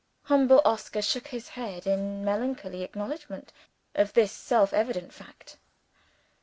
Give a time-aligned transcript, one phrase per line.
[0.23, 3.53] Humble Oscar shook his head in melancholy acknowledgment
[3.93, 5.57] of this self evident fact.